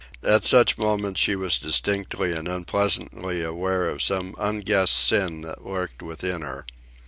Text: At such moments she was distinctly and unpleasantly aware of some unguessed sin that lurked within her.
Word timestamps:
At 0.23 0.47
such 0.47 0.79
moments 0.79 1.19
she 1.19 1.35
was 1.35 1.59
distinctly 1.59 2.31
and 2.33 2.47
unpleasantly 2.47 3.43
aware 3.43 3.87
of 3.87 4.01
some 4.01 4.33
unguessed 4.39 4.95
sin 4.95 5.41
that 5.41 5.63
lurked 5.63 6.01
within 6.01 6.41
her. 6.41 6.65